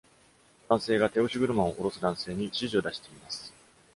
[0.67, 3.53] 男性が手押し車を降ろす男性に指示を出しています。